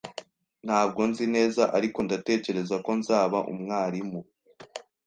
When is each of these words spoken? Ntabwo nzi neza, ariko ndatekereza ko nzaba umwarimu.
Ntabwo 0.65 1.01
nzi 1.09 1.25
neza, 1.35 1.63
ariko 1.77 1.99
ndatekereza 2.05 2.75
ko 2.85 2.91
nzaba 2.99 3.37
umwarimu. 3.51 4.19